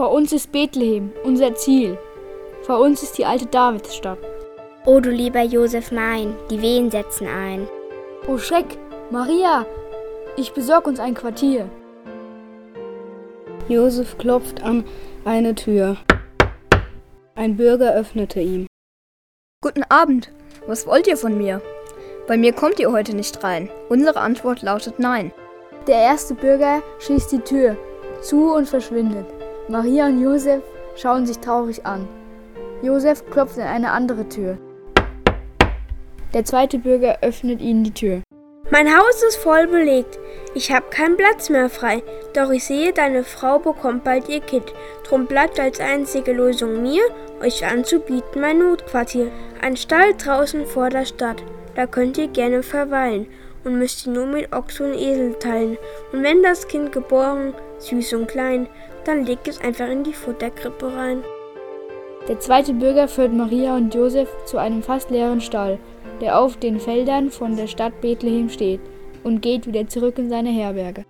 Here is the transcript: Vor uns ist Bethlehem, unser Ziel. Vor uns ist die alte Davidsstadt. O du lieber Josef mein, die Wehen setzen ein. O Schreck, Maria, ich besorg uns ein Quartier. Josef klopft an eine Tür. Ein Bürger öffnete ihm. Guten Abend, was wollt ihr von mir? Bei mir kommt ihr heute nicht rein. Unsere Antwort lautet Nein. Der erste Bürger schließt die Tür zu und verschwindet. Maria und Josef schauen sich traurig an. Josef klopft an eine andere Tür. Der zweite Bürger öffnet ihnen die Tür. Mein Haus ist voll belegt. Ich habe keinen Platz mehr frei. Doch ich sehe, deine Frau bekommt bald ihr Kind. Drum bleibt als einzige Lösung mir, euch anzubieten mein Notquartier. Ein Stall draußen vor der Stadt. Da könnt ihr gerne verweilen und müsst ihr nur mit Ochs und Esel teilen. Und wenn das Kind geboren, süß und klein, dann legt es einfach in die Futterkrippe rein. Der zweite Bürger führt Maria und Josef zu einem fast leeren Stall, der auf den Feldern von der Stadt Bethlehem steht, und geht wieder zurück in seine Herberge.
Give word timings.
Vor 0.00 0.12
uns 0.12 0.32
ist 0.32 0.50
Bethlehem, 0.50 1.12
unser 1.24 1.54
Ziel. 1.56 1.98
Vor 2.62 2.80
uns 2.80 3.02
ist 3.02 3.18
die 3.18 3.26
alte 3.26 3.44
Davidsstadt. 3.44 4.16
O 4.86 4.98
du 4.98 5.10
lieber 5.10 5.42
Josef 5.42 5.92
mein, 5.92 6.34
die 6.50 6.62
Wehen 6.62 6.90
setzen 6.90 7.26
ein. 7.26 7.68
O 8.26 8.38
Schreck, 8.38 8.78
Maria, 9.10 9.66
ich 10.38 10.54
besorg 10.54 10.86
uns 10.86 11.00
ein 11.00 11.12
Quartier. 11.12 11.68
Josef 13.68 14.16
klopft 14.16 14.62
an 14.62 14.86
eine 15.26 15.54
Tür. 15.54 15.98
Ein 17.34 17.58
Bürger 17.58 17.94
öffnete 17.94 18.40
ihm. 18.40 18.66
Guten 19.62 19.84
Abend, 19.90 20.32
was 20.66 20.86
wollt 20.86 21.08
ihr 21.08 21.18
von 21.18 21.36
mir? 21.36 21.60
Bei 22.26 22.38
mir 22.38 22.54
kommt 22.54 22.80
ihr 22.80 22.90
heute 22.90 23.14
nicht 23.14 23.44
rein. 23.44 23.68
Unsere 23.90 24.20
Antwort 24.20 24.62
lautet 24.62 24.98
Nein. 24.98 25.30
Der 25.86 25.96
erste 25.96 26.32
Bürger 26.32 26.82
schließt 27.00 27.32
die 27.32 27.40
Tür 27.40 27.76
zu 28.22 28.54
und 28.54 28.66
verschwindet. 28.66 29.26
Maria 29.70 30.06
und 30.06 30.20
Josef 30.20 30.64
schauen 30.96 31.26
sich 31.26 31.38
traurig 31.38 31.86
an. 31.86 32.08
Josef 32.82 33.24
klopft 33.30 33.56
an 33.56 33.68
eine 33.68 33.92
andere 33.92 34.28
Tür. 34.28 34.58
Der 36.34 36.44
zweite 36.44 36.80
Bürger 36.80 37.18
öffnet 37.22 37.60
ihnen 37.60 37.84
die 37.84 37.94
Tür. 37.94 38.22
Mein 38.72 38.88
Haus 38.88 39.22
ist 39.22 39.36
voll 39.36 39.68
belegt. 39.68 40.18
Ich 40.56 40.72
habe 40.72 40.86
keinen 40.90 41.16
Platz 41.16 41.50
mehr 41.50 41.68
frei. 41.68 42.02
Doch 42.34 42.50
ich 42.50 42.64
sehe, 42.64 42.92
deine 42.92 43.22
Frau 43.22 43.60
bekommt 43.60 44.02
bald 44.02 44.28
ihr 44.28 44.40
Kind. 44.40 44.74
Drum 45.04 45.26
bleibt 45.26 45.60
als 45.60 45.78
einzige 45.78 46.32
Lösung 46.32 46.82
mir, 46.82 47.02
euch 47.40 47.64
anzubieten 47.64 48.40
mein 48.40 48.58
Notquartier. 48.58 49.30
Ein 49.62 49.76
Stall 49.76 50.14
draußen 50.14 50.66
vor 50.66 50.90
der 50.90 51.04
Stadt. 51.04 51.44
Da 51.76 51.86
könnt 51.86 52.18
ihr 52.18 52.26
gerne 52.26 52.64
verweilen 52.64 53.28
und 53.62 53.78
müsst 53.78 54.04
ihr 54.04 54.12
nur 54.14 54.26
mit 54.26 54.52
Ochs 54.52 54.80
und 54.80 54.94
Esel 54.94 55.34
teilen. 55.34 55.78
Und 56.12 56.24
wenn 56.24 56.42
das 56.42 56.66
Kind 56.66 56.90
geboren, 56.90 57.54
süß 57.78 58.14
und 58.14 58.26
klein, 58.26 58.68
dann 59.04 59.24
legt 59.24 59.48
es 59.48 59.60
einfach 59.60 59.88
in 59.88 60.04
die 60.04 60.12
Futterkrippe 60.12 60.94
rein. 60.94 61.22
Der 62.28 62.38
zweite 62.38 62.74
Bürger 62.74 63.08
führt 63.08 63.32
Maria 63.32 63.76
und 63.76 63.94
Josef 63.94 64.28
zu 64.44 64.58
einem 64.58 64.82
fast 64.82 65.10
leeren 65.10 65.40
Stall, 65.40 65.78
der 66.20 66.38
auf 66.38 66.56
den 66.56 66.78
Feldern 66.78 67.30
von 67.30 67.56
der 67.56 67.66
Stadt 67.66 68.00
Bethlehem 68.00 68.48
steht, 68.48 68.80
und 69.24 69.42
geht 69.42 69.66
wieder 69.66 69.86
zurück 69.86 70.18
in 70.18 70.28
seine 70.28 70.50
Herberge. 70.50 71.04